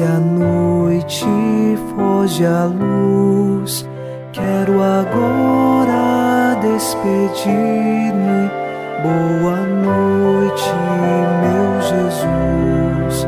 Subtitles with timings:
[0.00, 1.26] Desce a noite,
[1.94, 3.86] foge a luz.
[4.32, 8.50] Quero agora despedir-me.
[9.02, 10.72] Boa noite,
[11.42, 13.26] meu Jesus.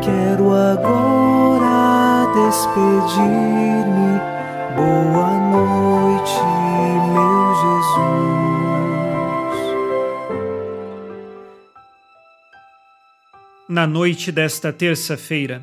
[0.00, 4.18] Quero agora despedir-me.
[4.76, 6.40] Boa noite,
[7.12, 8.04] meu Jesus.
[13.68, 15.62] Na noite desta terça-feira,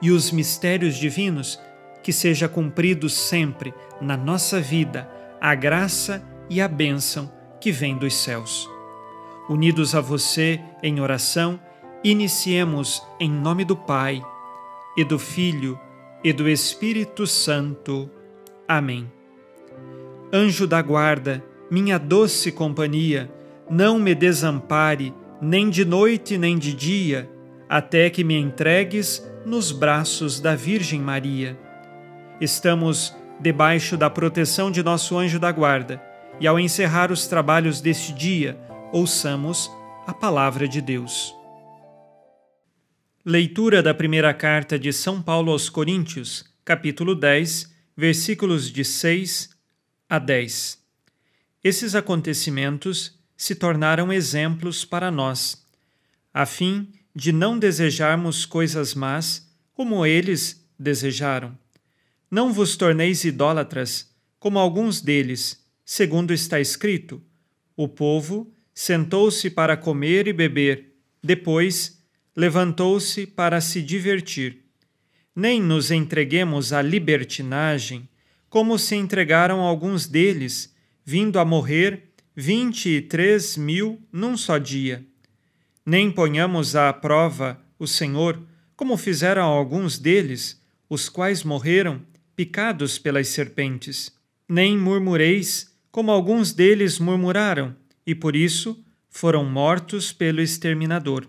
[0.00, 1.60] e os mistérios divinos,
[2.02, 5.08] que seja cumprido sempre na nossa vida
[5.40, 8.68] a graça e a bênção que vem dos céus.
[9.48, 11.60] Unidos a você em oração,
[12.02, 14.22] iniciemos em nome do Pai,
[14.96, 15.78] e do Filho,
[16.22, 18.10] e do Espírito Santo.
[18.66, 19.10] Amém.
[20.32, 23.30] Anjo da guarda, minha doce companhia,
[23.68, 27.30] não me desampare, nem de noite nem de dia,
[27.70, 31.56] até que me entregues nos braços da Virgem Maria.
[32.40, 36.02] Estamos debaixo da proteção de nosso anjo da guarda,
[36.40, 38.58] e ao encerrar os trabalhos deste dia,
[38.92, 39.70] ouçamos
[40.04, 41.32] a palavra de Deus.
[43.24, 49.48] Leitura da primeira carta de São Paulo aos Coríntios, capítulo 10, versículos de 6
[50.08, 50.76] a 10.
[51.62, 55.64] Esses acontecimentos se tornaram exemplos para nós,
[56.34, 61.58] a fim de não desejarmos coisas más como eles desejaram.
[62.30, 67.22] Não vos torneis idólatras, como alguns deles, segundo está escrito:
[67.76, 72.02] o povo sentou-se para comer e beber, depois
[72.36, 74.64] levantou-se para se divertir.
[75.34, 78.08] Nem nos entreguemos à libertinagem,
[78.48, 85.04] como se entregaram alguns deles, vindo a morrer vinte e três mil num só dia.
[85.84, 88.40] Nem ponhamos à prova o Senhor,
[88.76, 92.02] como fizeram alguns deles, os quais morreram
[92.36, 94.12] picados pelas serpentes.
[94.48, 97.74] Nem murmureis, como alguns deles murmuraram,
[98.06, 101.26] e por isso foram mortos pelo exterminador.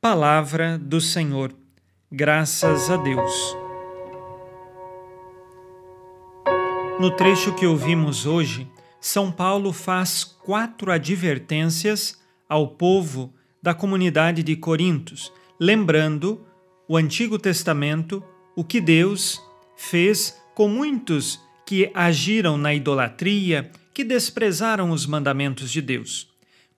[0.00, 1.52] Palavra do Senhor.
[2.10, 3.56] Graças a Deus.
[6.98, 8.70] No trecho que ouvimos hoje,
[9.00, 16.46] São Paulo faz quatro advertências ao povo da comunidade de Corintos, lembrando
[16.88, 18.24] o Antigo Testamento,
[18.56, 19.40] o que Deus
[19.76, 26.28] fez com muitos que agiram na idolatria que desprezaram os mandamentos de Deus.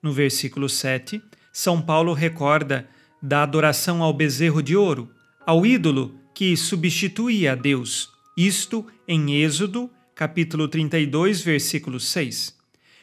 [0.01, 2.87] No versículo 7, São Paulo recorda
[3.21, 5.09] da adoração ao bezerro de ouro,
[5.45, 12.57] ao ídolo que substituía a Deus, isto em Êxodo, capítulo 32, versículo 6.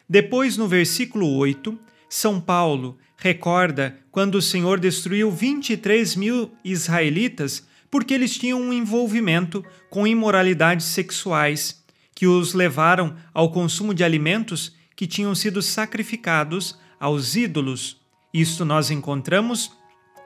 [0.09, 1.79] Depois, no versículo 8,
[2.13, 9.65] São Paulo recorda quando o Senhor destruiu 23 mil israelitas porque eles tinham um envolvimento
[9.89, 17.37] com imoralidades sexuais que os levaram ao consumo de alimentos que tinham sido sacrificados aos
[17.37, 18.01] ídolos.
[18.35, 19.71] Isto nós encontramos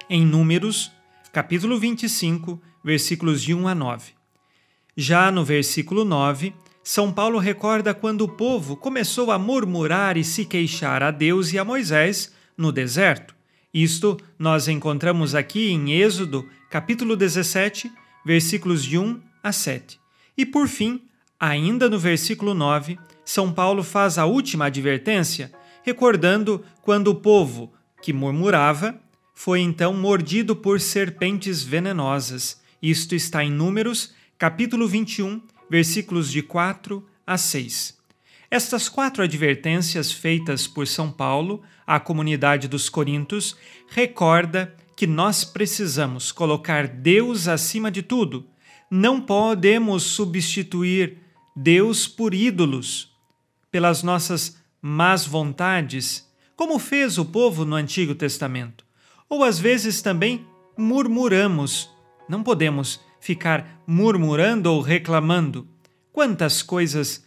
[0.09, 0.91] em Números,
[1.35, 4.13] capítulo 25, versículos de 1 a 9.
[4.97, 10.45] Já no versículo 9, São Paulo recorda quando o povo começou a murmurar e se
[10.45, 13.35] queixar a Deus e a Moisés no deserto.
[13.73, 17.91] Isto nós encontramos aqui em Êxodo, capítulo 17,
[18.25, 19.99] versículos de 1 a 7.
[20.37, 21.01] E por fim,
[21.39, 27.71] Ainda no versículo 9, São Paulo faz a última advertência, recordando quando o povo,
[28.01, 28.99] que murmurava,
[29.35, 32.63] foi então mordido por serpentes venenosas.
[32.81, 37.99] Isto está em Números, capítulo 21, versículos de 4 a 6.
[38.51, 43.57] Estas quatro advertências feitas por São Paulo à comunidade dos Coríntios
[43.89, 48.47] recorda que nós precisamos colocar Deus acima de tudo.
[48.91, 51.19] Não podemos substituir
[51.57, 53.11] Deus por ídolos,
[53.71, 58.85] pelas nossas más vontades, como fez o povo no Antigo Testamento.
[59.29, 60.47] Ou às vezes também
[60.77, 61.91] murmuramos.
[62.29, 65.67] Não podemos ficar murmurando ou reclamando.
[66.13, 67.25] Quantas coisas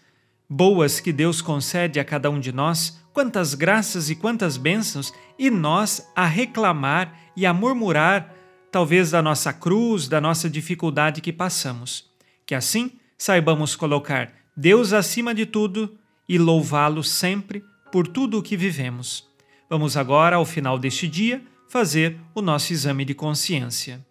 [0.47, 5.49] boas que Deus concede a cada um de nós, quantas graças e quantas bênçãos, e
[5.49, 8.31] nós a reclamar e a murmurar
[8.71, 12.11] talvez da nossa cruz, da nossa dificuldade que passamos.
[12.45, 15.97] Que assim saibamos colocar Deus acima de tudo
[16.29, 19.27] e louvá-lo sempre por tudo o que vivemos.
[19.67, 24.05] Vamos agora, ao final deste dia, fazer o nosso exame de consciência.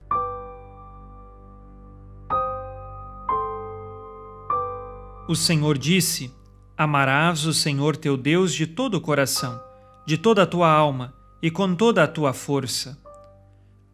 [5.29, 6.33] O Senhor disse:
[6.79, 9.61] Amarás o Senhor teu Deus de todo o coração,
[10.07, 11.13] de toda a tua alma
[11.43, 12.97] e com toda a tua força.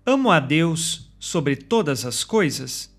[0.04, 2.94] Amo a Deus sobre todas as coisas?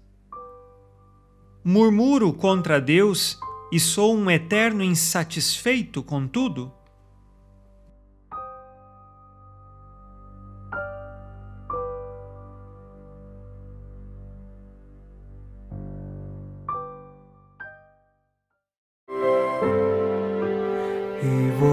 [1.63, 3.37] Murmuro contra Deus
[3.71, 6.71] e sou um eterno insatisfeito com tudo?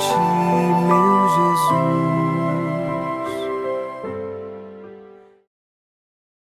[0.00, 0.39] watching.